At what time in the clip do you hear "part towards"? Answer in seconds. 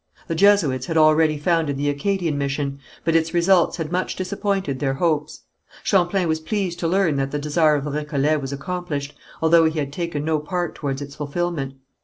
10.39-11.03